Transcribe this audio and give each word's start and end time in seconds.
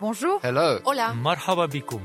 Bonjour. 0.00 0.38
Hello. 0.44 0.78
Hola. 0.84 1.12
Marhaba 1.12 1.66
bikoum. 1.66 2.00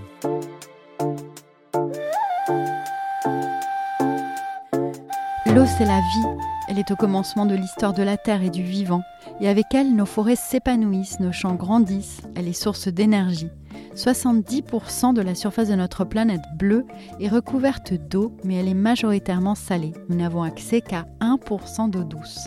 L'eau, 5.45 5.65
c'est 5.77 5.85
la 5.85 5.99
vie. 5.99 6.27
Elle 6.67 6.79
est 6.79 6.89
au 6.89 6.95
commencement 6.95 7.45
de 7.45 7.53
l'histoire 7.53 7.93
de 7.93 8.01
la 8.01 8.17
terre 8.17 8.41
et 8.41 8.49
du 8.49 8.63
vivant. 8.63 9.03
Et 9.41 9.47
avec 9.47 9.65
elle, 9.75 9.95
nos 9.95 10.07
forêts 10.07 10.35
s'épanouissent, 10.35 11.19
nos 11.19 11.31
champs 11.31 11.53
grandissent. 11.53 12.21
Elle 12.35 12.47
est 12.47 12.53
source 12.53 12.87
d'énergie. 12.87 13.51
70% 13.95 15.13
de 15.13 15.21
la 15.21 15.35
surface 15.35 15.67
de 15.67 15.75
notre 15.75 16.03
planète 16.03 16.41
bleue 16.57 16.87
est 17.19 17.29
recouverte 17.29 17.93
d'eau, 17.93 18.35
mais 18.43 18.55
elle 18.55 18.69
est 18.69 18.73
majoritairement 18.73 19.53
salée. 19.53 19.93
Nous 20.09 20.17
n'avons 20.17 20.41
accès 20.41 20.81
qu'à 20.81 21.05
1% 21.21 21.91
d'eau 21.91 22.03
douce. 22.03 22.39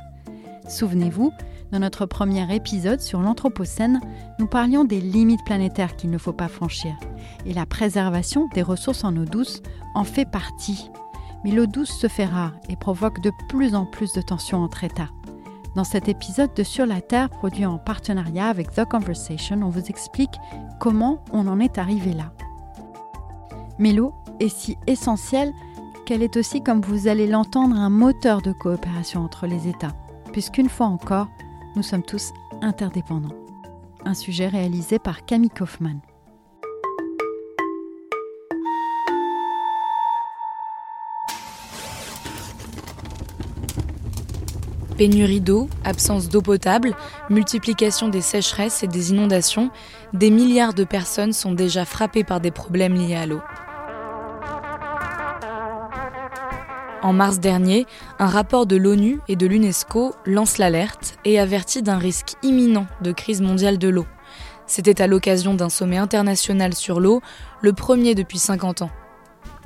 Souvenez-vous, 0.69 1.33
dans 1.73 1.79
notre 1.81 2.07
premier 2.07 2.55
épisode 2.55 3.01
sur 3.01 3.21
l'Anthropocène, 3.21 4.01
nous 4.39 4.47
parlions 4.47 4.85
des 4.85 5.01
limites 5.01 5.45
planétaires 5.45 5.97
qu'il 5.97 6.11
ne 6.11 6.19
faut 6.19 6.33
pas 6.33 6.49
franchir. 6.49 6.95
Et 7.45 7.53
la 7.53 7.67
préservation 7.67 8.49
des 8.55 8.63
ressources 8.63 9.05
en 9.05 9.17
eau 9.17 9.25
douce 9.25 9.63
en 9.95 10.05
fait 10.05 10.31
partie. 10.31 10.91
Mais 11.45 11.51
l'eau 11.51 11.67
douce 11.67 11.91
se 11.91 12.09
fait 12.09 12.25
rare 12.25 12.53
et 12.69 12.77
provoque 12.77 13.21
de 13.21 13.33
plus 13.49 13.75
en 13.75 13.87
plus 13.87 14.13
de 14.13 14.23
tensions 14.23 14.63
entre 14.63 14.85
États. 14.85 15.11
Dans 15.75 15.85
cet 15.85 16.09
épisode 16.09 16.55
de 16.55 16.63
Sur 16.63 16.87
la 16.87 17.03
Terre, 17.03 17.29
produit 17.29 17.67
en 17.67 17.79
partenariat 17.79 18.47
avec 18.47 18.71
The 18.71 18.85
Conversation, 18.85 19.61
on 19.63 19.69
vous 19.69 19.87
explique 19.91 20.35
comment 20.81 21.23
on 21.33 21.47
en 21.49 21.61
est 21.61 21.79
arrivé 21.79 22.15
là. 22.15 22.33
Mais 23.79 23.93
l'eau 23.93 24.15
est 24.41 24.49
si 24.49 24.79
essentielle 24.87 25.53
qu'elle 26.07 26.23
est 26.23 26.37
aussi, 26.37 26.63
comme 26.63 26.81
vous 26.81 27.09
allez 27.09 27.27
l'entendre, 27.27 27.77
un 27.77 27.91
moteur 27.91 28.41
de 28.41 28.53
coopération 28.53 29.23
entre 29.23 29.47
les 29.47 29.69
États, 29.69 29.95
puisqu'une 30.33 30.69
fois 30.69 30.87
encore, 30.87 31.29
nous 31.77 31.83
sommes 31.83 32.03
tous 32.03 32.33
interdépendants. 32.63 33.37
Un 34.07 34.15
sujet 34.15 34.49
réalisé 34.49 34.99
par 34.99 35.27
Camille 35.27 35.51
Kaufmann. 35.51 36.01
Pénurie 44.97 45.43
d'eau, 45.43 45.69
absence 45.85 46.31
d'eau 46.31 46.41
potable, 46.41 46.97
multiplication 47.29 48.09
des 48.09 48.23
sécheresses 48.23 48.83
et 48.83 48.89
des 48.89 49.11
inondations, 49.11 49.71
des 50.15 50.31
milliards 50.31 50.73
de 50.73 50.85
personnes 50.85 51.35
sont 51.35 51.53
déjà 51.53 51.85
frappées 51.85 52.25
par 52.25 52.41
des 52.41 52.51
problèmes 52.51 52.95
liés 52.95 53.17
à 53.17 53.27
l'eau. 53.27 53.43
En 57.03 57.13
mars 57.13 57.41
dernier, 57.41 57.87
un 58.19 58.27
rapport 58.27 58.67
de 58.67 58.77
l'ONU 58.77 59.21
et 59.29 59.37
de 59.37 59.47
l'UNESCO 59.47 60.15
lance 60.25 60.59
l'alerte 60.59 61.19
et 61.25 61.39
avertit 61.39 61.83
d'un 61.83 61.99
risque 61.99 62.35
imminent 62.43 62.87
de 63.03 63.13
crise 63.13 63.43
mondiale 63.43 63.79
de 63.79 63.89
l'eau. 63.89 64.07
C'était 64.67 65.03
à 65.03 65.07
l'occasion 65.07 65.55
d'un 65.55 65.69
sommet 65.69 65.99
international 65.99 66.75
sur 66.75 66.99
l'eau, 66.99 67.21
le 67.61 67.73
premier 67.73 68.15
depuis 68.15 68.39
50 68.39 68.83
ans. 68.83 68.91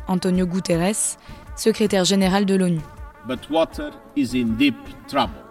Antonio 0.09 0.45
Guterres, 0.45 1.17
secrétaire 1.57 2.05
général 2.05 2.45
de 2.47 2.55
l'ONU. 2.57 2.81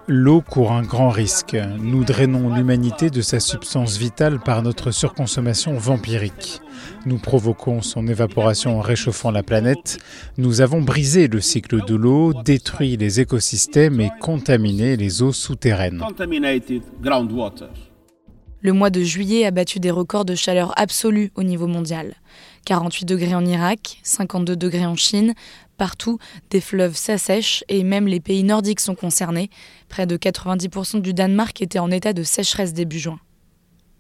L'eau 0.08 0.42
court 0.42 0.72
un 0.72 0.82
grand 0.82 1.10
risque. 1.10 1.56
Nous 1.80 2.04
drainons 2.04 2.56
l'humanité 2.56 3.12
de 3.12 3.22
sa 3.22 3.40
substance 3.40 3.98
vitale 3.98 4.40
par 4.40 4.64
notre 4.64 4.90
surconsommation 4.90 5.74
vampirique. 5.78 6.62
Nous 7.06 7.20
provoquons 7.20 7.82
son 7.82 8.08
évaporation 8.08 8.80
en 8.80 8.82
réchauffant 8.82 9.30
la 9.30 9.44
planète. 9.44 10.00
Nous 10.38 10.62
avons 10.62 10.82
brisé 10.82 11.28
le 11.28 11.42
cycle 11.42 11.86
de 11.86 11.94
l'eau, 11.94 12.34
détruit 12.34 12.98
les 12.98 13.20
écosystèmes 13.20 14.02
et 14.02 14.10
contaminé 14.20 14.98
les 14.98 15.22
eaux 15.22 15.34
souterraines. 15.34 16.04
Le 18.62 18.74
mois 18.74 18.90
de 18.90 19.02
juillet 19.02 19.46
a 19.46 19.52
battu 19.52 19.80
des 19.80 19.92
records 19.92 20.26
de 20.26 20.36
chaleur 20.36 20.74
absolue 20.78 21.32
au 21.36 21.44
niveau 21.44 21.68
mondial. 21.68 22.16
48 22.66 23.06
degrés 23.06 23.34
en 23.34 23.46
Irak, 23.46 24.00
52 24.04 24.58
degrés 24.58 24.86
en 24.86 24.96
Chine, 24.96 25.34
partout 25.80 26.20
des 26.52 26.62
fleuves 26.62 26.96
s'assèchent 26.96 27.64
et 27.70 27.84
même 27.84 28.06
les 28.06 28.20
pays 28.20 28.44
nordiques 28.44 28.82
sont 28.82 28.94
concernés. 28.94 29.50
Près 29.88 30.06
de 30.06 30.18
90% 30.18 31.02
du 31.02 31.14
Danemark 31.16 31.60
était 31.62 31.80
en 31.80 31.90
état 31.90 32.14
de 32.14 32.22
sécheresse 32.22 32.74
début 32.74 33.00
juin. 33.00 33.20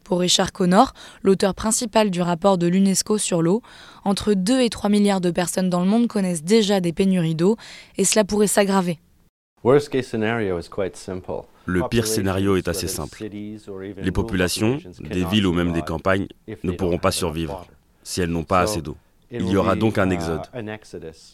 Pour 0.04 0.20
Richard 0.20 0.52
Connor, 0.52 0.94
l'auteur 1.24 1.56
principal 1.56 2.10
du 2.12 2.22
rapport 2.22 2.58
de 2.58 2.68
l'UNESCO 2.68 3.18
sur 3.18 3.42
l'eau, 3.42 3.62
entre 4.04 4.34
2 4.34 4.62
et 4.62 4.70
3 4.70 4.90
milliards 4.90 5.22
de 5.22 5.32
personnes 5.32 5.70
dans 5.70 5.82
le 5.82 5.88
monde 5.88 6.08
connaissent 6.08 6.44
déjà 6.44 6.82
des 6.82 6.94
pénuries 6.94 7.36
d'eau 7.36 7.58
et 7.98 8.04
cela 8.04 8.24
pourrait 8.24 8.48
s'aggraver. 8.48 9.00
Le 11.66 11.88
pire 11.90 12.08
scénario 12.08 12.56
est 12.56 12.68
assez 12.68 12.88
simple. 12.88 13.30
Les 13.98 14.12
populations, 14.12 14.80
des 15.00 15.26
villes 15.26 15.46
ou 15.46 15.54
même 15.54 15.74
des 15.74 15.84
campagnes, 15.84 16.28
ne 16.64 16.72
pourront 16.72 16.98
pas 16.98 17.12
survivre 17.12 17.66
si 18.04 18.22
elles 18.22 18.30
n'ont 18.30 18.44
pas 18.44 18.62
assez 18.62 18.82
d'eau. 18.82 18.98
Il 19.32 19.48
y 19.48 19.58
aura 19.58 19.76
donc 19.76 19.98
un 19.98 20.10
exode. 20.10 20.42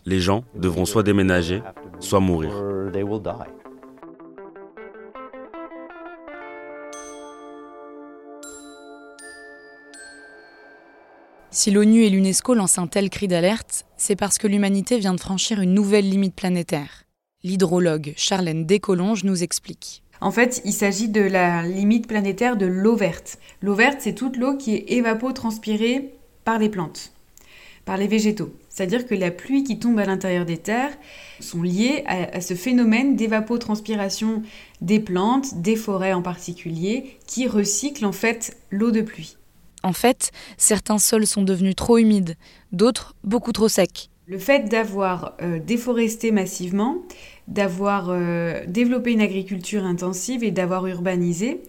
Les 0.05 0.19
gens 0.19 0.43
devront 0.55 0.85
soit 0.85 1.03
déménager, 1.03 1.61
soit 1.99 2.19
mourir. 2.19 2.51
Si 11.51 11.71
l'ONU 11.71 12.03
et 12.03 12.09
l'UNESCO 12.09 12.53
lancent 12.53 12.79
un 12.79 12.87
tel 12.87 13.09
cri 13.09 13.29
d'alerte, 13.29 13.85
c'est 13.95 14.17
parce 14.17 14.37
que 14.37 14.47
l'humanité 14.47 14.99
vient 14.99 15.13
de 15.13 15.21
franchir 15.21 15.61
une 15.61 15.73
nouvelle 15.73 16.09
limite 16.09 16.35
planétaire. 16.35 17.03
L'hydrologue 17.43 18.13
Charlène 18.17 18.65
Descolonges 18.65 19.23
nous 19.23 19.41
explique. 19.41 20.03
En 20.19 20.31
fait, 20.31 20.61
il 20.65 20.73
s'agit 20.73 21.07
de 21.07 21.21
la 21.21 21.63
limite 21.63 22.07
planétaire 22.07 22.57
de 22.57 22.65
l'eau 22.65 22.97
verte. 22.97 23.39
L'eau 23.61 23.73
verte, 23.73 23.99
c'est 24.01 24.15
toute 24.15 24.35
l'eau 24.35 24.57
qui 24.57 24.75
est 24.75 24.91
évapotranspirée 24.91 26.15
par 26.43 26.59
les 26.59 26.69
plantes, 26.69 27.13
par 27.85 27.97
les 27.97 28.07
végétaux. 28.07 28.51
C'est-à-dire 28.69 29.05
que 29.05 29.15
la 29.15 29.31
pluie 29.31 29.63
qui 29.63 29.79
tombe 29.79 29.99
à 29.99 30.05
l'intérieur 30.05 30.45
des 30.45 30.57
terres 30.57 30.97
sont 31.39 31.61
liées 31.61 32.03
à, 32.07 32.37
à 32.37 32.41
ce 32.41 32.55
phénomène 32.55 33.15
d'évapotranspiration 33.15 34.41
des 34.81 34.99
plantes, 34.99 35.61
des 35.61 35.75
forêts 35.75 36.13
en 36.13 36.21
particulier, 36.21 37.17
qui 37.27 37.47
recyclent 37.47 38.05
en 38.05 38.11
fait 38.11 38.57
l'eau 38.71 38.91
de 38.91 39.01
pluie. 39.01 39.37
En 39.83 39.93
fait, 39.93 40.31
certains 40.57 40.97
sols 40.97 41.27
sont 41.27 41.43
devenus 41.43 41.75
trop 41.75 41.99
humides, 41.99 42.35
d'autres 42.71 43.15
beaucoup 43.23 43.51
trop 43.51 43.69
secs. 43.69 44.09
Le 44.27 44.39
fait 44.39 44.67
d'avoir 44.67 45.35
euh, 45.43 45.59
déforesté 45.59 46.31
massivement, 46.31 47.03
d'avoir 47.47 48.07
euh, 48.09 48.65
développé 48.67 49.11
une 49.11 49.21
agriculture 49.21 49.85
intensive 49.85 50.43
et 50.43 50.49
d'avoir 50.49 50.87
urbanisé 50.87 51.61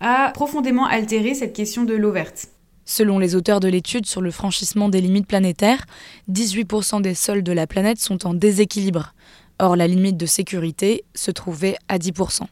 a 0.00 0.30
profondément 0.32 0.86
altéré 0.86 1.34
cette 1.34 1.52
question 1.52 1.84
de 1.84 1.94
l'eau 1.94 2.12
verte. 2.12 2.48
Selon 2.90 3.18
les 3.18 3.36
auteurs 3.36 3.60
de 3.60 3.68
l'étude 3.68 4.06
sur 4.06 4.22
le 4.22 4.30
franchissement 4.30 4.88
des 4.88 5.02
limites 5.02 5.26
planétaires, 5.26 5.84
18% 6.32 7.02
des 7.02 7.12
sols 7.12 7.42
de 7.42 7.52
la 7.52 7.66
planète 7.66 7.98
sont 7.98 8.26
en 8.26 8.32
déséquilibre. 8.32 9.12
Or, 9.58 9.76
la 9.76 9.86
limite 9.86 10.16
de 10.16 10.24
sécurité 10.24 11.04
se 11.14 11.30
trouvait 11.30 11.76
à 11.88 11.98
10%. 11.98 12.44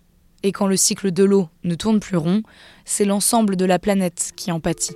Et 0.43 0.53
quand 0.53 0.67
le 0.67 0.77
cycle 0.77 1.11
de 1.11 1.25
l'eau 1.25 1.49
ne 1.65 1.75
tourne 1.75 2.01
plus 2.01 2.19
rond, 2.19 2.43
c'est 2.84 3.07
l'ensemble 3.07 3.57
de 3.57 3.65
la 3.65 3.78
planète 3.78 4.33
qui 4.37 4.53
en 4.53 4.60
pâtit. 4.60 4.93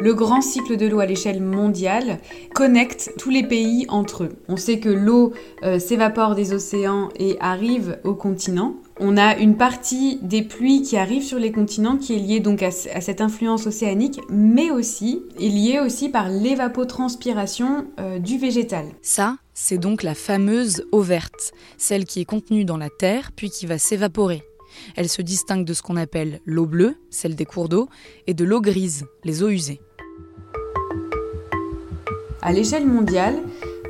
Le 0.00 0.14
grand 0.14 0.40
cycle 0.40 0.78
de 0.78 0.86
l'eau 0.86 1.00
à 1.00 1.04
l'échelle 1.04 1.42
mondiale 1.42 2.20
connecte 2.54 3.12
tous 3.18 3.28
les 3.28 3.46
pays 3.46 3.84
entre 3.90 4.24
eux. 4.24 4.32
On 4.48 4.56
sait 4.56 4.80
que 4.80 4.88
l'eau 4.88 5.34
euh, 5.62 5.78
s'évapore 5.78 6.34
des 6.34 6.54
océans 6.54 7.10
et 7.16 7.36
arrive 7.38 7.98
au 8.02 8.14
continent. 8.14 8.76
On 9.02 9.16
a 9.16 9.38
une 9.38 9.56
partie 9.56 10.18
des 10.20 10.42
pluies 10.42 10.82
qui 10.82 10.98
arrivent 10.98 11.22
sur 11.22 11.38
les 11.38 11.52
continents 11.52 11.96
qui 11.96 12.14
est 12.14 12.18
liée 12.18 12.40
donc 12.40 12.62
à, 12.62 12.66
à 12.66 13.00
cette 13.00 13.22
influence 13.22 13.66
océanique, 13.66 14.20
mais 14.28 14.70
aussi 14.70 15.22
est 15.40 15.48
liée 15.48 15.80
aussi 15.80 16.10
par 16.10 16.28
l'évapotranspiration 16.28 17.86
euh, 17.98 18.18
du 18.18 18.36
végétal. 18.36 18.84
Ça, 19.00 19.38
c'est 19.54 19.78
donc 19.78 20.02
la 20.02 20.14
fameuse 20.14 20.84
eau 20.92 21.00
verte, 21.00 21.54
celle 21.78 22.04
qui 22.04 22.20
est 22.20 22.26
contenue 22.26 22.66
dans 22.66 22.76
la 22.76 22.90
terre 22.90 23.32
puis 23.34 23.48
qui 23.48 23.64
va 23.64 23.78
s'évaporer. 23.78 24.42
Elle 24.96 25.08
se 25.08 25.22
distingue 25.22 25.64
de 25.64 25.72
ce 25.72 25.80
qu'on 25.80 25.96
appelle 25.96 26.40
l'eau 26.44 26.66
bleue, 26.66 26.96
celle 27.08 27.36
des 27.36 27.46
cours 27.46 27.70
d'eau, 27.70 27.88
et 28.26 28.34
de 28.34 28.44
l'eau 28.44 28.60
grise, 28.60 29.06
les 29.24 29.42
eaux 29.42 29.48
usées. 29.48 29.80
À 32.42 32.52
l'échelle 32.52 32.86
mondiale, 32.86 33.36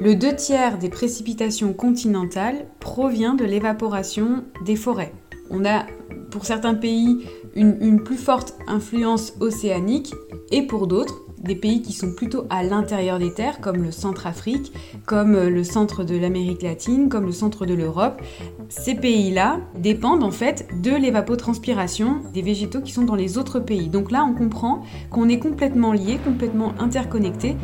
Le 0.02 0.14
deux 0.14 0.35
tiers 0.35 0.79
des 0.79 0.88
précipitations 0.88 1.75
continentales 1.75 2.67
provient 2.81 3.35
de 3.35 3.44
l'évaporation 3.44 4.44
des 4.64 4.76
forêts. 4.76 5.12
On 5.50 5.67
a 5.67 5.85
pour 6.31 6.47
certains 6.47 6.75
pays 6.75 7.26
une, 7.55 8.02
plus 8.02 8.17
forte 8.17 8.55
influence 8.67 9.35
océanique 9.41 10.14
et 10.52 10.62
pour 10.62 10.87
d'autres 10.87 11.20
des 11.43 11.55
pays 11.55 11.82
qui 11.82 11.93
sont 11.93 12.14
plutôt 12.14 12.47
à 12.49 12.62
l'intérieur 12.62 13.19
des 13.19 13.32
terres, 13.32 13.61
comme 13.61 13.82
le 13.82 13.91
Centre-Afrique, 13.91 14.73
comme 15.06 15.35
euh, 15.35 15.49
le 15.49 15.64
centre 15.64 16.05
de 16.05 16.17
l'Amérique 16.17 16.62
latine, 16.62 17.08
comme 17.08 17.25
le 17.25 17.32
centre 17.32 17.64
de 17.64 17.73
l'Europe. 17.73 18.20
Ces 18.69 18.94
pays-là 18.94 19.58
dépendent 19.79 20.23
en 20.23 20.31
fait 20.31 20.69
de 20.82 20.91
l'évapotranspiration 20.91 22.20
des 22.35 22.43
végétaux 22.43 22.81
qui 22.81 22.93
sont 22.93 23.05
dans 23.05 23.14
les 23.14 23.38
autres 23.38 23.58
pays. 23.58 23.88
Donc 23.88 24.11
là, 24.11 24.23
on 24.25 24.35
comprend 24.35 24.82
qu'on 25.11 25.31
est 25.31 25.38
complètement 25.38 25.93
liés, 25.93 26.19
complètement 26.23 26.75
interconnectés. 26.79 27.56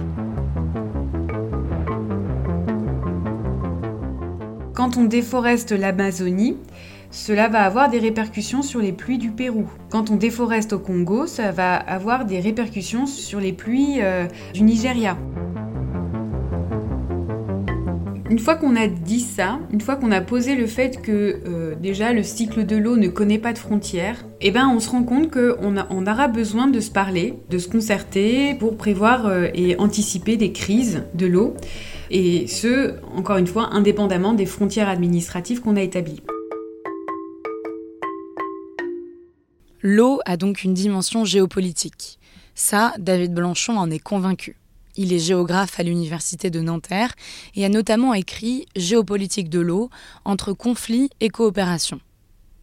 Quand 4.87 4.99
on 4.99 5.05
déforeste 5.05 5.73
l'Amazonie, 5.73 6.59
cela 7.11 7.49
va 7.49 7.65
avoir 7.65 7.91
des 7.91 7.99
répercussions 7.99 8.63
sur 8.63 8.79
les 8.79 8.93
pluies 8.93 9.19
du 9.19 9.33
Pérou. 9.33 9.67
Quand 9.91 10.13
on 10.13 10.15
déforeste 10.15 10.75
au 10.75 10.79
Congo, 10.79 11.27
ça 11.27 11.51
va 11.51 11.75
avoir 11.75 12.25
des 12.25 12.39
répercussions 12.39 13.07
sur 13.07 13.41
les 13.41 13.53
pluies 13.53 13.97
euh, 14.01 14.29
du 14.55 14.63
Nigeria. 14.63 15.17
Une 18.31 18.39
fois 18.39 18.55
qu'on 18.55 18.77
a 18.77 18.87
dit 18.87 19.19
ça, 19.19 19.59
une 19.73 19.81
fois 19.81 19.97
qu'on 19.97 20.13
a 20.13 20.21
posé 20.21 20.55
le 20.55 20.69
fait 20.69 21.03
que 21.03 21.41
euh, 21.47 21.75
déjà 21.75 22.13
le 22.13 22.23
cycle 22.23 22.65
de 22.65 22.77
l'eau 22.77 22.97
ne 22.97 23.09
connaît 23.09 23.39
pas 23.39 23.53
de 23.53 23.59
frontières, 23.59 24.25
eh 24.41 24.53
ben 24.53 24.69
on 24.69 24.79
se 24.79 24.91
rend 24.91 25.03
compte 25.03 25.33
qu'on 25.33 25.75
on 25.91 26.07
aura 26.07 26.29
besoin 26.29 26.69
de 26.69 26.79
se 26.79 26.93
parler, 26.93 27.35
de 27.51 27.59
se 27.59 27.69
concerter 27.69 28.55
pour 28.55 28.77
prévoir 28.77 29.27
euh, 29.27 29.49
et 29.53 29.77
anticiper 29.79 30.37
des 30.37 30.53
crises 30.53 31.03
de 31.15 31.27
l'eau, 31.27 31.57
et 32.11 32.47
ce, 32.47 32.95
encore 33.17 33.37
une 33.37 33.47
fois, 33.47 33.73
indépendamment 33.73 34.33
des 34.33 34.47
frontières 34.47 34.89
administratives 34.89 35.61
qu'on 35.61 35.77
a 35.77 35.83
établies. 35.83 36.23
L'eau 39.83 40.21
a 40.25 40.37
donc 40.37 40.65
une 40.65 40.75
dimension 40.75 41.25
géopolitique. 41.25 42.19
Ça, 42.55 42.95
David 42.99 43.35
Blanchon 43.35 43.77
en 43.77 43.91
est 43.91 43.99
convaincu. 43.99 44.57
Il 44.97 45.13
est 45.13 45.19
géographe 45.19 45.79
à 45.79 45.83
l'université 45.83 46.49
de 46.49 46.61
Nanterre 46.61 47.13
et 47.55 47.65
a 47.65 47.69
notamment 47.69 48.15
écrit 48.15 48.67
Géopolitique 48.75 49.51
de 49.51 49.61
l'eau 49.61 49.91
entre 50.25 50.55
conflits 50.55 51.11
et 51.21 51.29
coopération. 51.29 52.01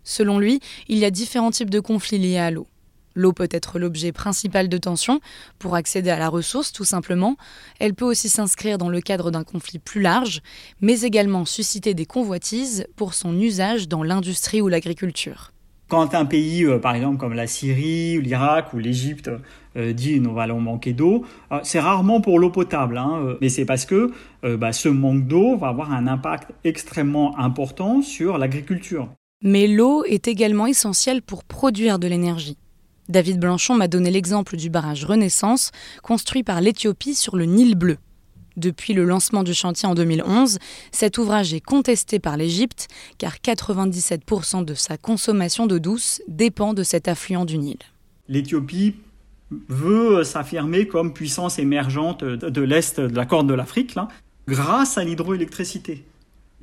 Selon 0.04 0.40
lui, 0.40 0.60
il 0.90 0.98
y 0.98 1.06
a 1.06 1.12
différents 1.12 1.52
types 1.52 1.70
de 1.70 1.80
conflits 1.80 2.18
liés 2.18 2.38
à 2.38 2.52
l'eau. 2.52 2.68
L'eau 3.16 3.34
peut 3.34 3.50
être 3.52 3.80
l'objet 3.80 4.12
principal 4.12 4.70
de 4.70 4.78
tension 4.78 5.20
pour 5.60 5.76
accéder 5.76 6.10
à 6.10 6.20
la 6.20 6.30
ressource 6.30 6.72
tout 6.72 6.86
simplement. 6.86 7.38
Elle 7.80 7.94
peut 7.94 8.06
aussi 8.06 8.30
s'inscrire 8.30 8.78
dans 8.78 8.90
le 8.90 9.02
cadre 9.02 9.32
d'un 9.32 9.44
conflit 9.44 9.80
plus 9.80 10.02
large, 10.02 10.42
mais 10.82 11.02
également 11.02 11.46
susciter 11.46 11.94
des 11.94 12.06
convoitises 12.06 12.86
pour 12.96 13.14
son 13.14 13.40
usage 13.40 13.88
dans 13.88 14.04
l'industrie 14.04 14.62
ou 14.62 14.68
l'agriculture. 14.68 15.54
Quand 15.90 16.16
un 16.16 16.26
pays, 16.26 16.66
euh, 16.66 16.80
par 16.80 16.96
exemple 16.96 17.18
comme 17.18 17.34
la 17.34 17.46
Syrie, 17.46 18.20
l'Irak 18.20 18.74
ou 18.74 18.80
l'Égypte, 18.80 19.30
euh, 19.76 19.94
dit 19.94 20.20
nous 20.20 20.40
allons 20.40 20.60
manquer 20.60 20.94
d'eau, 20.94 21.24
euh, 21.52 21.60
c'est 21.62 21.80
rarement 21.80 22.20
pour 22.20 22.40
l'eau 22.40 22.50
potable, 22.50 22.98
hein, 22.98 23.36
mais 23.42 23.50
c'est 23.50 23.66
parce 23.66 23.86
que 23.86 24.12
bah, 24.44 24.74
ce 24.74 24.90
manque 24.90 25.28
d'eau 25.28 25.56
va 25.56 25.68
avoir 25.68 25.94
un 25.94 26.08
impact 26.08 26.52
extrêmement 26.64 27.38
important 27.38 28.02
sur 28.02 28.38
l'agriculture. 28.38 29.08
Mais 29.42 29.68
l'eau 29.68 30.04
est 30.06 30.28
également 30.28 30.66
essentielle 30.66 31.22
pour 31.22 31.44
produire 31.44 32.00
de 32.00 32.08
l'énergie. 32.08 32.58
David 33.10 33.40
Blanchon 33.40 33.76
m'a 33.76 33.88
donné 33.88 34.12
l'exemple 34.12 34.56
du 34.56 34.70
barrage 34.70 35.06
Renaissance 35.06 35.72
construit 36.02 36.44
par 36.44 36.62
l'Éthiopie 36.62 37.16
sur 37.16 37.36
le 37.36 37.46
Nil 37.46 37.76
bleu. 37.76 37.98
Depuis 38.56 38.94
le 38.94 39.04
lancement 39.04 39.44
du 39.44 39.54
chantier 39.54 39.90
en 39.90 39.96
2011, 39.96 40.60
cet 40.92 41.18
ouvrage 41.18 41.54
est 41.54 41.60
contesté 41.60 42.20
par 42.20 42.38
l'Égypte 42.38 42.88
car 43.18 43.36
97% 43.38 44.64
de 44.64 44.74
sa 44.74 44.98
consommation 44.98 45.66
d'eau 45.66 45.80
douce 45.80 46.22
dépend 46.28 46.74
de 46.74 46.84
cet 46.84 47.08
affluent 47.08 47.46
du 47.46 47.58
Nil. 47.58 47.80
L'Éthiopie 48.30 48.96
veut 49.70 50.24
s'affirmer 50.24 50.88
comme 50.88 51.14
puissance 51.14 51.60
émergente 51.60 52.24
de 52.24 52.62
l'Est 52.62 53.00
de 53.00 53.16
la 53.16 53.26
Corne 53.26 53.48
de 53.48 53.54
l'Afrique, 53.54 53.96
grâce 54.48 54.98
à 54.98 55.04
l'hydroélectricité 55.04 56.06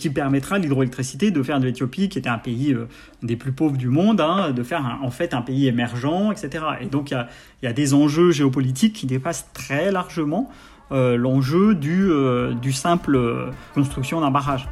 qui 0.00 0.10
permettra 0.10 0.58
l'hydroélectricité 0.58 1.30
de 1.30 1.42
faire 1.42 1.60
de 1.60 1.66
l'Éthiopie, 1.66 2.08
qui 2.08 2.18
était 2.18 2.28
un 2.28 2.38
pays 2.38 2.72
euh, 2.72 2.88
des 3.22 3.36
plus 3.36 3.52
pauvres 3.52 3.76
du 3.76 3.88
monde, 3.88 4.20
hein, 4.20 4.50
de 4.50 4.62
faire 4.62 4.98
en 5.02 5.10
fait 5.10 5.34
un 5.34 5.42
pays 5.42 5.68
émergent, 5.68 6.32
etc. 6.32 6.64
Et 6.80 6.86
donc 6.86 7.12
il 7.12 7.26
y 7.62 7.66
a, 7.66 7.72
des 7.72 7.94
enjeux 7.94 8.32
géopolitiques 8.32 8.94
qui 8.94 9.06
dépassent 9.06 9.48
très 9.52 9.92
largement 9.92 10.50
euh, 10.90 11.16
l'enjeu 11.16 11.74
du, 11.74 12.10
euh, 12.10 12.54
du 12.54 12.72
simple 12.72 13.52
construction 13.74 14.20
d'un 14.20 14.30
barrage. 14.30 14.68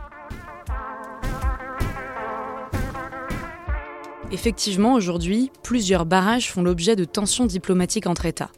Effectivement, 4.32 4.94
aujourd'hui, 4.94 5.50
plusieurs 5.62 6.04
barrages 6.04 6.50
font 6.50 6.62
l'objet 6.62 6.96
de 6.96 7.04
tensions 7.04 7.46
diplomatiques 7.46 8.06
entre 8.06 8.26
États. 8.26 8.50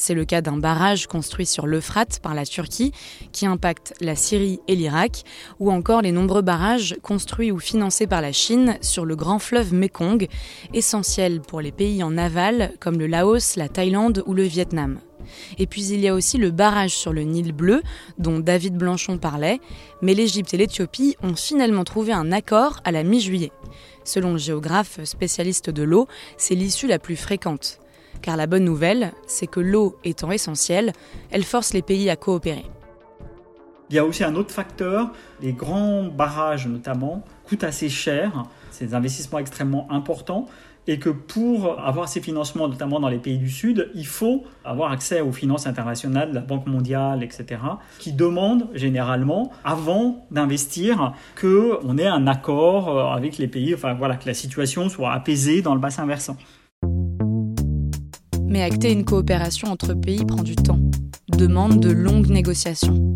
C'est 0.00 0.14
le 0.14 0.24
cas 0.24 0.42
d'un 0.42 0.58
barrage 0.58 1.08
construit 1.08 1.44
sur 1.44 1.66
l'Euphrate 1.66 2.20
par 2.20 2.32
la 2.32 2.46
Turquie 2.46 2.92
qui 3.32 3.46
impacte 3.46 3.94
la 4.00 4.14
Syrie 4.14 4.60
et 4.68 4.76
l'Irak, 4.76 5.24
ou 5.58 5.72
encore 5.72 6.02
les 6.02 6.12
nombreux 6.12 6.40
barrages 6.40 6.96
construits 7.02 7.50
ou 7.50 7.58
financés 7.58 8.06
par 8.06 8.22
la 8.22 8.30
Chine 8.30 8.78
sur 8.80 9.04
le 9.04 9.16
grand 9.16 9.40
fleuve 9.40 9.74
Mekong, 9.74 10.28
essentiel 10.72 11.40
pour 11.40 11.60
les 11.60 11.72
pays 11.72 12.04
en 12.04 12.16
aval 12.16 12.74
comme 12.78 12.96
le 12.96 13.08
Laos, 13.08 13.56
la 13.56 13.68
Thaïlande 13.68 14.22
ou 14.26 14.34
le 14.34 14.44
Vietnam. 14.44 15.00
Et 15.58 15.66
puis 15.66 15.84
il 15.86 15.98
y 15.98 16.06
a 16.06 16.14
aussi 16.14 16.38
le 16.38 16.52
barrage 16.52 16.94
sur 16.94 17.12
le 17.12 17.22
Nil 17.22 17.52
bleu, 17.52 17.82
dont 18.18 18.38
David 18.38 18.76
Blanchon 18.76 19.18
parlait, 19.18 19.58
mais 20.00 20.14
l'Égypte 20.14 20.54
et 20.54 20.58
l'Éthiopie 20.58 21.16
ont 21.24 21.34
finalement 21.34 21.82
trouvé 21.82 22.12
un 22.12 22.30
accord 22.30 22.78
à 22.84 22.92
la 22.92 23.02
mi-juillet. 23.02 23.50
Selon 24.04 24.34
le 24.34 24.38
géographe 24.38 25.02
spécialiste 25.02 25.70
de 25.70 25.82
l'eau, 25.82 26.06
c'est 26.36 26.54
l'issue 26.54 26.86
la 26.86 27.00
plus 27.00 27.16
fréquente. 27.16 27.80
Car 28.22 28.36
la 28.36 28.46
bonne 28.46 28.64
nouvelle, 28.64 29.12
c'est 29.26 29.46
que 29.46 29.60
l'eau 29.60 29.96
étant 30.04 30.30
essentielle, 30.30 30.92
elle 31.30 31.44
force 31.44 31.72
les 31.72 31.82
pays 31.82 32.10
à 32.10 32.16
coopérer. 32.16 32.64
Il 33.90 33.96
y 33.96 33.98
a 33.98 34.04
aussi 34.04 34.22
un 34.22 34.34
autre 34.34 34.52
facteur, 34.52 35.12
les 35.40 35.52
grands 35.52 36.04
barrages 36.04 36.66
notamment 36.66 37.24
coûtent 37.48 37.64
assez 37.64 37.88
cher, 37.88 38.44
c'est 38.70 38.86
des 38.86 38.94
investissements 38.94 39.38
extrêmement 39.38 39.90
importants, 39.90 40.46
et 40.88 40.98
que 40.98 41.10
pour 41.10 41.78
avoir 41.80 42.08
ces 42.08 42.20
financements, 42.20 42.66
notamment 42.66 42.98
dans 42.98 43.10
les 43.10 43.18
pays 43.18 43.36
du 43.36 43.50
Sud, 43.50 43.90
il 43.94 44.06
faut 44.06 44.44
avoir 44.64 44.90
accès 44.90 45.20
aux 45.20 45.32
finances 45.32 45.66
internationales, 45.66 46.32
la 46.32 46.40
Banque 46.40 46.66
mondiale, 46.66 47.22
etc., 47.22 47.60
qui 47.98 48.12
demandent 48.12 48.68
généralement, 48.74 49.52
avant 49.64 50.26
d'investir, 50.30 51.12
qu'on 51.38 51.98
ait 51.98 52.06
un 52.06 52.26
accord 52.26 52.88
euh, 52.88 53.14
avec 53.14 53.36
les 53.36 53.48
pays, 53.48 53.74
enfin 53.74 53.92
voilà, 53.92 54.16
que 54.16 54.26
la 54.26 54.34
situation 54.34 54.88
soit 54.88 55.12
apaisée 55.12 55.60
dans 55.60 55.74
le 55.74 55.80
bassin 55.80 56.06
versant. 56.06 56.38
Mais 58.58 58.64
acter 58.64 58.90
une 58.90 59.04
coopération 59.04 59.68
entre 59.68 59.94
pays 59.94 60.24
prend 60.24 60.42
du 60.42 60.56
temps, 60.56 60.80
demande 61.28 61.78
de 61.78 61.92
longues 61.92 62.26
négociations. 62.26 63.14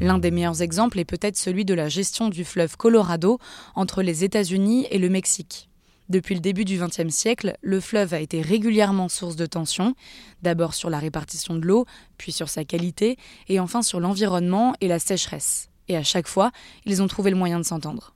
L'un 0.00 0.18
des 0.18 0.30
meilleurs 0.30 0.62
exemples 0.62 1.00
est 1.00 1.04
peut-être 1.04 1.36
celui 1.36 1.64
de 1.64 1.74
la 1.74 1.88
gestion 1.88 2.28
du 2.28 2.44
fleuve 2.44 2.76
Colorado 2.76 3.40
entre 3.74 4.00
les 4.00 4.22
États-Unis 4.22 4.86
et 4.92 4.98
le 4.98 5.08
Mexique. 5.08 5.68
Depuis 6.08 6.36
le 6.36 6.40
début 6.40 6.64
du 6.64 6.78
XXe 6.78 7.12
siècle, 7.12 7.56
le 7.62 7.80
fleuve 7.80 8.14
a 8.14 8.20
été 8.20 8.42
régulièrement 8.42 9.08
source 9.08 9.34
de 9.34 9.44
tensions, 9.44 9.96
d'abord 10.42 10.74
sur 10.74 10.88
la 10.88 11.00
répartition 11.00 11.56
de 11.56 11.66
l'eau, 11.66 11.84
puis 12.16 12.30
sur 12.30 12.48
sa 12.48 12.64
qualité, 12.64 13.18
et 13.48 13.58
enfin 13.58 13.82
sur 13.82 13.98
l'environnement 13.98 14.74
et 14.80 14.86
la 14.86 15.00
sécheresse. 15.00 15.68
Et 15.88 15.96
à 15.96 16.04
chaque 16.04 16.28
fois, 16.28 16.52
ils 16.86 17.02
ont 17.02 17.08
trouvé 17.08 17.32
le 17.32 17.36
moyen 17.36 17.58
de 17.58 17.64
s'entendre. 17.64 18.14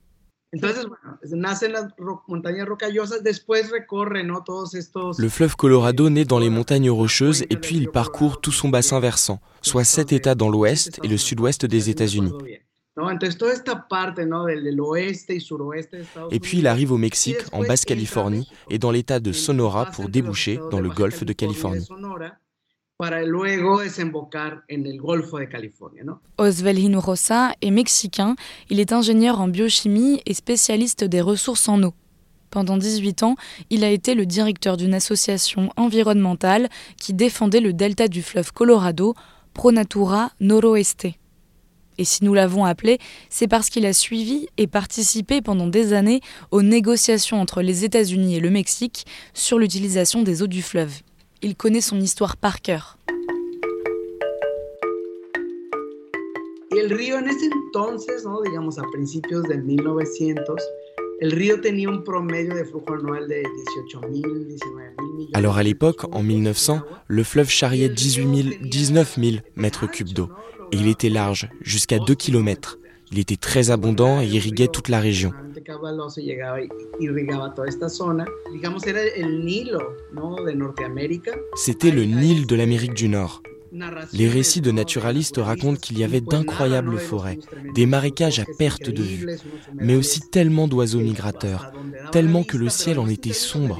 Le 5.17 5.29
fleuve 5.29 5.55
Colorado 5.55 6.09
naît 6.09 6.25
dans 6.25 6.39
les 6.39 6.49
montagnes 6.49 6.89
rocheuses 6.89 7.43
et 7.49 7.57
puis 7.57 7.77
il 7.77 7.89
parcourt 7.89 8.41
tout 8.41 8.51
son 8.51 8.69
bassin 8.69 8.99
versant, 8.99 9.39
soit 9.61 9.83
sept 9.83 10.11
États 10.13 10.35
dans 10.35 10.49
l'ouest 10.49 10.99
et 11.03 11.07
le 11.07 11.17
sud-ouest 11.17 11.65
des 11.65 11.89
États-Unis. 11.89 12.33
Et 16.31 16.39
puis 16.39 16.59
il 16.59 16.67
arrive 16.67 16.91
au 16.93 16.97
Mexique, 16.97 17.37
en 17.51 17.63
Basse-Californie, 17.63 18.49
et 18.69 18.79
dans 18.79 18.91
l'état 18.91 19.19
de 19.19 19.33
Sonora 19.33 19.87
pour 19.87 20.07
déboucher 20.07 20.59
dans 20.71 20.79
le 20.79 20.89
golfe 20.89 21.25
de 21.25 21.33
Californie. 21.33 21.85
Oswald 26.37 26.79
Hinojosa 26.79 27.51
est 27.61 27.71
mexicain, 27.71 28.37
il 28.69 28.79
est 28.79 28.93
ingénieur 28.93 29.41
en 29.41 29.49
biochimie 29.49 30.21
et 30.25 30.33
spécialiste 30.33 31.03
des 31.03 31.19
ressources 31.19 31.67
en 31.67 31.83
eau. 31.83 31.93
Pendant 32.51 32.77
18 32.77 33.23
ans, 33.23 33.35
il 33.69 33.83
a 33.83 33.89
été 33.89 34.15
le 34.15 34.25
directeur 34.25 34.77
d'une 34.77 34.93
association 34.93 35.71
environnementale 35.75 36.69
qui 36.97 37.13
défendait 37.13 37.59
le 37.59 37.73
delta 37.73 38.07
du 38.07 38.23
fleuve 38.23 38.53
Colorado, 38.53 39.13
Pronatura 39.53 40.31
Noroeste. 40.39 41.07
Et 41.97 42.05
si 42.05 42.23
nous 42.23 42.33
l'avons 42.33 42.63
appelé, 42.63 42.99
c'est 43.29 43.49
parce 43.49 43.69
qu'il 43.69 43.85
a 43.85 43.91
suivi 43.91 44.47
et 44.55 44.67
participé 44.67 45.41
pendant 45.41 45.67
des 45.67 45.91
années 45.91 46.21
aux 46.51 46.61
négociations 46.61 47.41
entre 47.41 47.61
les 47.61 47.83
États-Unis 47.83 48.37
et 48.37 48.39
le 48.39 48.51
Mexique 48.51 49.05
sur 49.33 49.59
l'utilisation 49.59 50.23
des 50.23 50.41
eaux 50.41 50.47
du 50.47 50.61
fleuve. 50.61 51.01
Il 51.41 51.55
connaît 51.55 51.81
son 51.81 51.99
histoire 51.99 52.37
par 52.37 52.61
cœur. 52.61 52.97
Et 56.71 56.79
El 56.79 56.89
río 56.89 57.17
en 57.17 57.27
ese 57.27 57.45
entonces, 57.45 58.25
¿no? 58.25 58.41
digamos 58.41 58.79
a 58.79 58.83
principios 58.91 59.43
del 59.43 59.63
1900, 59.63 60.55
el 61.21 61.31
río 61.31 61.61
tenía 61.61 61.89
un 61.89 62.03
promedio 62.03 62.53
de 62.55 62.65
flujo 62.65 62.93
anual 62.93 63.27
de 63.27 63.43
18 63.83 64.01
000, 64.01 64.11
19 64.11 64.93
000 64.97 65.13
millones. 65.13 65.31
Alors 65.33 65.57
à 65.57 65.63
l'époque, 65.63 66.05
en 66.11 66.23
1900, 66.23 66.81
le 67.07 67.23
fleuve 67.23 67.49
charriait 67.49 67.89
18 67.89 68.43
000, 68.43 68.55
19 68.63 69.15
000 69.19 69.37
mètres 69.55 69.87
cubes 69.87 70.13
d'eau 70.13 70.29
et 70.71 70.77
il 70.77 70.87
était 70.87 71.09
large, 71.09 71.49
jusqu'à 71.61 71.99
2 71.99 72.15
km. 72.15 72.79
Il 73.11 73.19
était 73.19 73.35
très 73.35 73.71
abondant 73.71 74.21
et 74.21 74.25
irriguait 74.25 74.67
toute 74.67 74.89
la 74.89 74.99
région. 74.99 75.31
C'était 81.55 81.91
le 81.91 82.03
Nil 82.03 82.47
de 82.47 82.55
l'Amérique 82.55 82.93
du 82.93 83.07
Nord. 83.07 83.41
Les 84.13 84.29
récits 84.29 84.61
de 84.61 84.71
naturalistes 84.71 85.37
racontent 85.37 85.79
qu'il 85.79 85.99
y 85.99 86.03
avait 86.03 86.21
d'incroyables 86.21 86.97
forêts, 86.97 87.39
des 87.73 87.85
marécages 87.85 88.39
à 88.39 88.45
perte 88.57 88.89
de 88.89 89.01
vue, 89.01 89.37
mais 89.73 89.95
aussi 89.95 90.21
tellement 90.29 90.67
d'oiseaux 90.67 90.99
migrateurs, 90.99 91.71
tellement 92.11 92.43
que 92.43 92.57
le 92.57 92.69
ciel 92.69 92.99
en 92.99 93.07
était 93.07 93.33
sombre. 93.33 93.79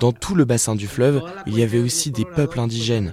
Dans 0.00 0.12
tout 0.12 0.34
le 0.34 0.44
bassin 0.44 0.74
du 0.74 0.86
fleuve, 0.86 1.22
il 1.46 1.58
y 1.58 1.62
avait 1.62 1.78
aussi 1.78 2.10
des 2.10 2.24
peuples 2.24 2.60
indigènes. 2.60 3.12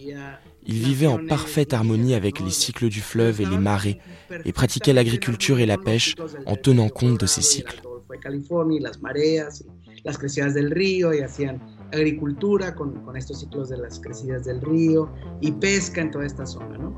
Ils 0.67 0.79
vivaient 0.79 1.07
en 1.07 1.23
parfaite 1.23 1.73
harmonie 1.73 2.15
avec 2.15 2.39
les 2.39 2.49
cycles 2.49 2.89
du 2.89 3.01
fleuve 3.01 3.41
et 3.41 3.45
les 3.45 3.57
marées 3.57 3.99
et 4.45 4.51
pratiquaient 4.51 4.93
l'agriculture 4.93 5.59
et 5.59 5.65
la 5.65 5.77
pêche 5.77 6.15
en 6.45 6.55
tenant 6.55 6.89
compte 6.89 7.19
de 7.19 7.25
ces 7.25 7.41
cycles. 7.41 7.81
California 8.19 8.77
y 8.79 8.81
las 8.81 9.01
mareas, 9.01 9.61
y 9.61 10.01
las 10.03 10.17
crecidas 10.17 10.53
del 10.53 10.71
río 10.71 11.13
y 11.13 11.19
hacían 11.21 11.61
agricultura 11.93 12.75
con, 12.75 12.93
con 13.03 13.15
estos 13.15 13.39
ciclos 13.39 13.69
de 13.69 13.77
las 13.77 13.99
crecidas 13.99 14.45
del 14.45 14.61
río 14.61 15.09
y 15.41 15.51
pesca 15.51 16.01
en 16.01 16.11
toda 16.11 16.25
esta 16.25 16.45
zona. 16.45 16.77
¿no? 16.77 16.95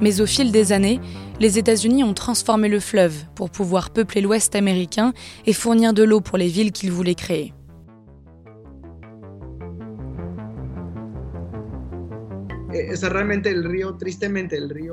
Mais 0.00 0.20
au 0.20 0.26
fil 0.26 0.50
des 0.50 0.72
années, 0.72 0.98
les 1.40 1.58
États-Unis 1.58 2.04
ont 2.04 2.14
transformé 2.14 2.68
le 2.68 2.80
fleuve 2.80 3.26
pour 3.34 3.50
pouvoir 3.50 3.90
peupler 3.90 4.22
l'Ouest 4.22 4.54
américain 4.54 5.12
et 5.44 5.52
fournir 5.52 5.92
de 5.92 6.02
l'eau 6.02 6.20
pour 6.20 6.38
les 6.38 6.48
villes 6.48 6.72
qu'ils 6.72 6.90
voulaient 6.90 7.14
créer. 7.14 7.52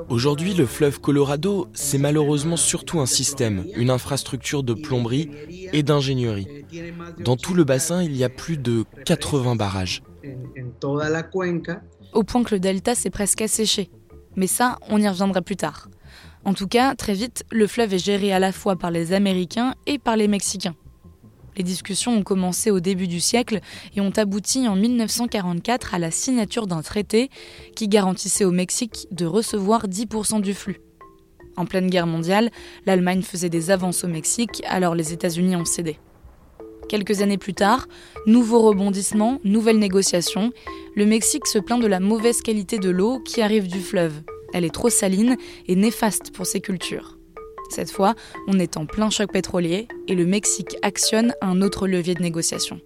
Aujourd'hui, 0.08 0.54
le 0.54 0.66
fleuve 0.66 1.00
Colorado, 1.00 1.68
c'est 1.74 1.98
malheureusement 1.98 2.56
surtout 2.56 3.00
un 3.00 3.06
système, 3.06 3.64
une 3.76 3.90
infrastructure 3.90 4.62
de 4.62 4.74
plomberie 4.74 5.30
et 5.72 5.82
d'ingénierie. 5.82 6.48
Dans 7.24 7.36
tout 7.36 7.54
le 7.54 7.64
bassin, 7.64 8.02
il 8.02 8.16
y 8.16 8.24
a 8.24 8.28
plus 8.28 8.56
de 8.56 8.84
80 9.04 9.56
barrages. 9.56 10.02
Au 12.12 12.22
point 12.22 12.42
que 12.42 12.54
le 12.54 12.60
delta 12.60 12.94
s'est 12.94 13.10
presque 13.10 13.42
asséché. 13.42 13.90
Mais 14.36 14.46
ça, 14.46 14.78
on 14.88 15.00
y 15.00 15.08
reviendra 15.08 15.42
plus 15.42 15.56
tard. 15.56 15.88
En 16.44 16.54
tout 16.54 16.68
cas, 16.68 16.94
très 16.94 17.14
vite, 17.14 17.44
le 17.50 17.66
fleuve 17.66 17.94
est 17.94 18.04
géré 18.04 18.32
à 18.32 18.38
la 18.38 18.52
fois 18.52 18.76
par 18.76 18.90
les 18.90 19.12
Américains 19.12 19.74
et 19.86 19.98
par 19.98 20.16
les 20.16 20.28
Mexicains. 20.28 20.74
Les 21.58 21.64
discussions 21.64 22.16
ont 22.16 22.22
commencé 22.22 22.70
au 22.70 22.78
début 22.78 23.08
du 23.08 23.18
siècle 23.18 23.58
et 23.96 24.00
ont 24.00 24.12
abouti 24.16 24.68
en 24.68 24.76
1944 24.76 25.92
à 25.92 25.98
la 25.98 26.12
signature 26.12 26.68
d'un 26.68 26.82
traité 26.82 27.30
qui 27.74 27.88
garantissait 27.88 28.44
au 28.44 28.52
Mexique 28.52 29.08
de 29.10 29.26
recevoir 29.26 29.88
10% 29.88 30.40
du 30.40 30.54
flux. 30.54 30.80
En 31.56 31.66
pleine 31.66 31.90
guerre 31.90 32.06
mondiale, 32.06 32.50
l'Allemagne 32.86 33.22
faisait 33.22 33.48
des 33.48 33.72
avances 33.72 34.04
au 34.04 34.08
Mexique, 34.08 34.62
alors 34.68 34.94
les 34.94 35.12
États-Unis 35.12 35.56
ont 35.56 35.64
cédé. 35.64 35.98
Quelques 36.88 37.22
années 37.22 37.38
plus 37.38 37.54
tard, 37.54 37.88
nouveau 38.26 38.62
rebondissement, 38.62 39.40
nouvelle 39.42 39.80
négociation, 39.80 40.52
le 40.94 41.06
Mexique 41.06 41.48
se 41.48 41.58
plaint 41.58 41.82
de 41.82 41.88
la 41.88 41.98
mauvaise 41.98 42.40
qualité 42.40 42.78
de 42.78 42.88
l'eau 42.88 43.18
qui 43.18 43.42
arrive 43.42 43.66
du 43.66 43.80
fleuve. 43.80 44.22
Elle 44.54 44.64
est 44.64 44.74
trop 44.74 44.90
saline 44.90 45.36
et 45.66 45.74
néfaste 45.74 46.30
pour 46.32 46.46
ses 46.46 46.60
cultures. 46.60 47.17
Cette 47.68 47.90
fois, 47.90 48.14
on 48.46 48.58
est 48.58 48.76
en 48.76 48.86
plein 48.86 49.10
choc 49.10 49.32
pétrolier 49.32 49.88
et 50.08 50.14
le 50.14 50.24
Mexique 50.24 50.76
actionne 50.82 51.34
un 51.42 51.60
autre 51.60 51.86
levier 51.86 52.14
de 52.14 52.22
négociation. 52.22 52.80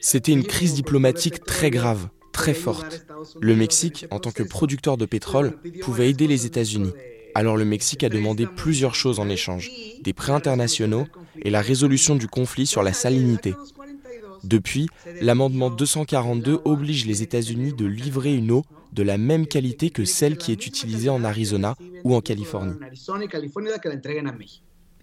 C'était 0.00 0.32
une 0.32 0.44
crise 0.44 0.74
diplomatique 0.74 1.44
très 1.44 1.70
grave, 1.70 2.08
très 2.32 2.54
forte. 2.54 3.04
Le 3.40 3.54
Mexique, 3.54 4.06
en 4.10 4.18
tant 4.18 4.30
que 4.30 4.42
producteur 4.42 4.96
de 4.96 5.04
pétrole, 5.04 5.58
pouvait 5.82 6.08
aider 6.08 6.26
les 6.26 6.46
États-Unis. 6.46 6.92
Alors 7.34 7.56
le 7.56 7.64
Mexique 7.64 8.04
a 8.04 8.08
demandé 8.08 8.46
plusieurs 8.46 8.94
choses 8.94 9.18
en 9.18 9.28
échange, 9.28 9.70
des 10.02 10.12
prêts 10.12 10.32
internationaux 10.32 11.06
et 11.42 11.50
la 11.50 11.62
résolution 11.62 12.14
du 12.14 12.28
conflit 12.28 12.66
sur 12.66 12.82
la 12.82 12.92
salinité. 12.92 13.54
Depuis, 14.44 14.88
l'amendement 15.20 15.70
242 15.70 16.60
oblige 16.64 17.06
les 17.06 17.22
États-Unis 17.22 17.72
de 17.72 17.86
livrer 17.86 18.34
une 18.34 18.50
eau 18.50 18.64
de 18.92 19.02
la 19.02 19.18
même 19.18 19.46
qualité 19.46 19.90
que 19.90 20.04
celle 20.04 20.36
qui 20.36 20.52
est 20.52 20.66
utilisée 20.66 21.08
en 21.08 21.24
Arizona 21.24 21.76
ou 22.04 22.14
en 22.14 22.20
Californie. 22.20 22.74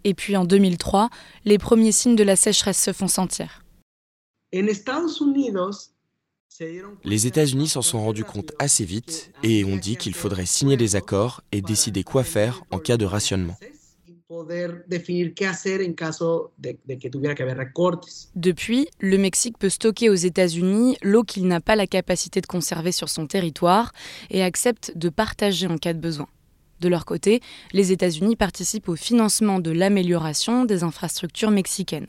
Et 0.03 0.13
puis 0.13 0.38
en 0.38 0.46
2003, 0.46 1.10
les 1.46 1.58
premiers 1.58 1.91
signes 1.91 2.15
de 2.15 2.24
la 2.24 2.36
sécheresse 2.36 2.81
se 2.81 2.93
font 2.93 3.08
sentir. 3.08 3.63
Les 7.03 7.27
États-Unis 7.27 7.67
s'en 7.67 7.81
sont 7.81 8.03
rendus 8.03 8.24
compte 8.24 8.51
assez 8.60 8.84
vite 8.84 9.31
et 9.43 9.63
ont 9.63 9.77
dit 9.77 9.98
qu'il 9.98 10.13
faudrait 10.13 10.46
signer 10.46 10.77
des 10.77 10.96
accords 10.96 11.41
et 11.51 11.62
décider 11.62 12.03
quoi 12.03 12.24
faire 12.24 12.63
en 12.72 12.79
cas 12.79 12.98
de 12.98 13.05
rationnement. 13.05 13.58
Depuis, 18.36 18.88
le 19.00 19.17
Mexique 19.17 19.57
peut 19.57 19.69
stocker 19.69 20.12
aux 20.12 20.13
États-Unis 20.13 20.98
l'eau 21.01 21.24
qu'il 21.24 21.48
n'a 21.48 21.59
pas 21.59 21.75
la 21.75 21.88
capacité 21.88 22.39
de 22.39 22.45
conserver 22.45 22.91
sur 22.91 23.09
son 23.09 23.25
territoire 23.25 23.91
et 24.29 24.43
accepte 24.43 24.91
de 24.95 25.09
partager 25.09 25.65
en 25.65 25.79
cas 25.79 25.93
de 25.93 26.00
besoin. 26.00 26.27
De 26.79 26.88
leur 26.88 27.05
côté, 27.05 27.41
les 27.74 27.91
États-Unis 27.91 28.36
participent 28.36 28.89
au 28.89 28.95
financement 28.95 29.57
de 29.57 29.71
l'amélioration 29.71 30.63
des 30.63 30.83
infrastructures 30.83 31.50
mexicaines. 31.50 32.07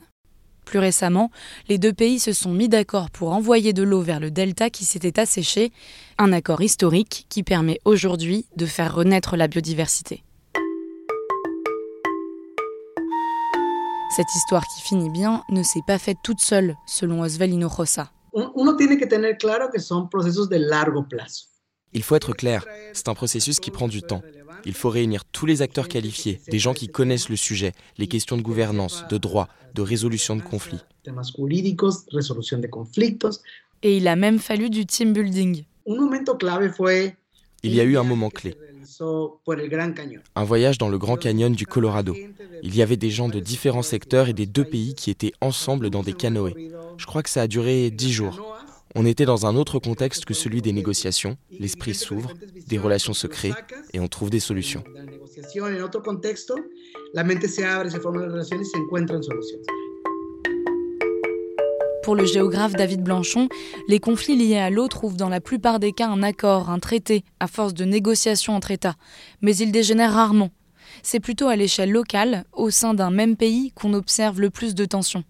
Plus 0.63 0.77
récemment, 0.77 1.31
les 1.69 1.79
deux 1.79 1.91
pays 1.91 2.19
se 2.19 2.33
sont 2.33 2.53
mis 2.53 2.69
d'accord 2.69 3.09
pour 3.09 3.31
envoyer 3.31 3.73
de 3.73 3.81
l'eau 3.81 4.01
vers 4.01 4.19
le 4.19 4.29
delta 4.29 4.69
qui 4.69 4.85
s'était 4.85 5.19
asséché, 5.19 5.71
un 6.19 6.31
accord 6.33 6.61
historique 6.61 7.25
qui 7.29 7.41
permet 7.41 7.79
aujourd'hui 7.83 8.45
de 8.57 8.67
faire 8.67 8.93
renaître 8.93 9.37
la 9.37 9.47
biodiversité. 9.47 10.23
Cette 14.13 14.35
histoire 14.35 14.65
qui 14.67 14.81
finit 14.81 15.09
bien 15.09 15.41
ne 15.49 15.63
s'est 15.63 15.83
pas 15.87 15.97
faite 15.97 16.17
toute 16.21 16.41
seule, 16.41 16.75
selon 16.85 17.21
Oswald 17.21 17.53
Hinojosa. 17.53 18.11
Il 21.93 22.03
faut 22.03 22.15
être 22.15 22.33
clair, 22.33 22.65
c'est 22.91 23.07
un 23.07 23.13
processus 23.13 23.61
qui 23.61 23.71
prend 23.71 23.87
du 23.87 24.01
temps. 24.01 24.21
Il 24.65 24.73
faut 24.73 24.89
réunir 24.89 25.23
tous 25.23 25.45
les 25.45 25.61
acteurs 25.61 25.87
qualifiés, 25.87 26.41
des 26.49 26.59
gens 26.59 26.73
qui 26.73 26.89
connaissent 26.89 27.29
le 27.29 27.37
sujet, 27.37 27.71
les 27.97 28.07
questions 28.07 28.35
de 28.35 28.41
gouvernance, 28.41 29.05
de 29.09 29.17
droit, 29.17 29.47
de 29.75 29.81
résolution 29.81 30.35
de 30.35 30.41
conflits. 30.41 30.81
Et 33.83 33.97
il 33.97 34.07
a 34.09 34.15
même 34.17 34.39
fallu 34.39 34.69
du 34.69 34.85
team 34.85 35.13
building. 35.13 35.63
Il 37.63 37.75
y 37.75 37.79
a 37.79 37.83
eu 37.83 37.97
un 37.97 38.03
moment 38.03 38.29
clé. 38.29 38.55
Un 40.35 40.43
voyage 40.43 40.77
dans 40.77 40.89
le 40.89 40.97
Grand 40.97 41.17
Canyon 41.17 41.53
du 41.53 41.65
Colorado. 41.65 42.15
Il 42.63 42.75
y 42.75 42.81
avait 42.81 42.97
des 42.97 43.09
gens 43.09 43.29
de 43.29 43.39
différents 43.39 43.81
secteurs 43.81 44.29
et 44.29 44.33
des 44.33 44.45
deux 44.45 44.65
pays 44.65 44.95
qui 44.95 45.09
étaient 45.09 45.33
ensemble 45.41 45.89
dans 45.89 46.03
des 46.03 46.13
canoës. 46.13 46.53
Je 46.97 47.05
crois 47.05 47.23
que 47.23 47.29
ça 47.29 47.43
a 47.43 47.47
duré 47.47 47.91
dix 47.91 48.11
jours. 48.11 48.55
On 48.93 49.05
était 49.05 49.25
dans 49.25 49.45
un 49.45 49.55
autre 49.55 49.79
contexte 49.79 50.25
que 50.25 50.33
celui 50.33 50.61
des 50.61 50.73
négociations. 50.73 51.37
L'esprit 51.51 51.93
s'ouvre, 51.93 52.33
des 52.67 52.77
relations 52.77 53.13
se 53.13 53.27
créent 53.27 53.53
et 53.93 53.99
on 53.99 54.07
trouve 54.07 54.29
des 54.29 54.41
solutions. 54.41 54.83
Pour 62.03 62.15
le 62.15 62.25
géographe 62.25 62.73
David 62.73 63.03
Blanchon, 63.03 63.47
les 63.87 63.99
conflits 63.99 64.35
liés 64.35 64.57
à 64.57 64.71
l'eau 64.71 64.87
trouvent 64.87 65.17
dans 65.17 65.29
la 65.29 65.39
plupart 65.39 65.79
des 65.79 65.91
cas 65.91 66.07
un 66.07 66.23
accord, 66.23 66.71
un 66.71 66.79
traité, 66.79 67.23
à 67.39 67.45
force 67.45 67.75
de 67.75 67.85
négociations 67.85 68.55
entre 68.55 68.71
États. 68.71 68.95
Mais 69.41 69.55
ils 69.55 69.71
dégénèrent 69.71 70.13
rarement. 70.13 70.49
C'est 71.03 71.19
plutôt 71.19 71.47
à 71.47 71.55
l'échelle 71.55 71.91
locale, 71.91 72.45
au 72.53 72.71
sein 72.71 72.95
d'un 72.95 73.11
même 73.11 73.35
pays, 73.35 73.71
qu'on 73.75 73.93
observe 73.93 74.41
le 74.41 74.49
plus 74.49 74.73
de 74.73 74.85
tensions. 74.85 75.23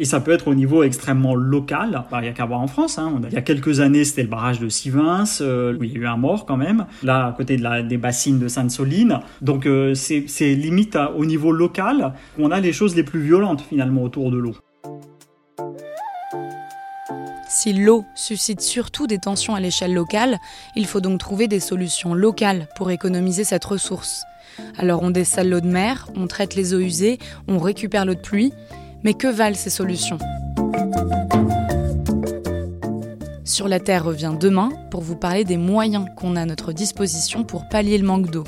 Et 0.00 0.04
ça 0.04 0.20
peut 0.20 0.30
être 0.30 0.48
au 0.48 0.54
niveau 0.54 0.82
extrêmement 0.82 1.34
local. 1.34 2.04
Bah, 2.10 2.18
il 2.20 2.22
n'y 2.22 2.28
a 2.28 2.32
qu'à 2.32 2.46
voir 2.46 2.60
en 2.60 2.68
France. 2.68 2.98
Hein. 2.98 3.20
Il 3.26 3.34
y 3.34 3.36
a 3.36 3.42
quelques 3.42 3.80
années, 3.80 4.04
c'était 4.04 4.22
le 4.22 4.28
barrage 4.28 4.60
de 4.60 4.68
Sivins, 4.68 5.24
euh, 5.40 5.76
où 5.76 5.84
il 5.84 5.92
y 5.92 5.96
a 5.96 5.98
eu 5.98 6.06
un 6.06 6.16
mort 6.16 6.46
quand 6.46 6.56
même, 6.56 6.86
là 7.02 7.26
à 7.26 7.32
côté 7.32 7.56
des 7.56 7.96
bassines 7.98 8.38
de 8.38 8.48
Sainte-Soline. 8.48 9.20
Donc 9.42 9.66
euh, 9.66 9.94
c'est 9.94 10.54
limite 10.54 10.96
au 11.16 11.26
niveau 11.26 11.52
local 11.52 12.14
qu'on 12.36 12.50
a 12.50 12.60
les 12.60 12.72
choses 12.72 12.94
les 12.94 13.02
plus 13.02 13.20
violentes 13.20 13.60
finalement 13.60 14.04
autour 14.04 14.30
de 14.30 14.38
l'eau. 14.38 14.54
Si 17.60 17.72
l'eau 17.72 18.04
suscite 18.14 18.60
surtout 18.60 19.08
des 19.08 19.18
tensions 19.18 19.56
à 19.56 19.58
l'échelle 19.58 19.92
locale, 19.92 20.38
il 20.76 20.86
faut 20.86 21.00
donc 21.00 21.18
trouver 21.18 21.48
des 21.48 21.58
solutions 21.58 22.14
locales 22.14 22.68
pour 22.76 22.92
économiser 22.92 23.42
cette 23.42 23.64
ressource. 23.64 24.22
Alors 24.78 25.02
on 25.02 25.10
dessale 25.10 25.48
l'eau 25.48 25.58
de 25.58 25.66
mer, 25.66 26.08
on 26.14 26.28
traite 26.28 26.54
les 26.54 26.72
eaux 26.72 26.78
usées, 26.78 27.18
on 27.48 27.58
récupère 27.58 28.04
l'eau 28.04 28.14
de 28.14 28.20
pluie, 28.20 28.52
mais 29.02 29.12
que 29.12 29.26
valent 29.26 29.56
ces 29.56 29.70
solutions? 29.70 30.18
Sur 33.42 33.66
la 33.66 33.80
Terre 33.80 34.04
revient 34.04 34.34
demain 34.38 34.68
pour 34.92 35.00
vous 35.00 35.16
parler 35.16 35.42
des 35.42 35.56
moyens 35.56 36.06
qu'on 36.16 36.36
a 36.36 36.42
à 36.42 36.46
notre 36.46 36.72
disposition 36.72 37.42
pour 37.42 37.68
pallier 37.68 37.98
le 37.98 38.06
manque 38.06 38.30
d'eau. 38.30 38.44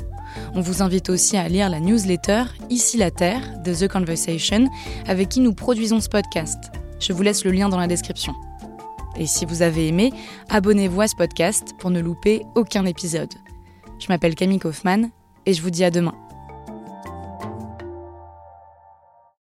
On 0.55 0.61
vous 0.61 0.81
invite 0.81 1.09
aussi 1.09 1.35
à 1.35 1.49
lire 1.49 1.69
la 1.69 1.81
newsletter 1.81 2.43
Ici 2.69 2.95
la 2.95 3.11
Terre 3.11 3.41
de 3.65 3.73
The 3.73 3.89
Conversation, 3.89 4.69
avec 5.05 5.27
qui 5.27 5.41
nous 5.41 5.53
produisons 5.53 5.99
ce 5.99 6.07
podcast. 6.07 6.71
Je 7.01 7.11
vous 7.11 7.23
laisse 7.23 7.43
le 7.43 7.51
lien 7.51 7.67
dans 7.67 7.79
la 7.79 7.87
description. 7.87 8.33
Et 9.21 9.27
si 9.27 9.45
vous 9.45 9.61
avez 9.61 9.87
aimé, 9.87 10.11
abonnez-vous 10.49 10.99
à 10.99 11.07
ce 11.07 11.15
podcast 11.15 11.75
pour 11.77 11.91
ne 11.91 11.99
louper 11.99 12.41
aucun 12.55 12.87
épisode. 12.87 13.31
Je 13.99 14.07
m'appelle 14.09 14.33
Camille 14.33 14.57
Kaufmann 14.57 15.11
et 15.45 15.53
je 15.53 15.61
vous 15.61 15.69
dis 15.69 15.83
à 15.83 15.91
demain. 15.91 16.15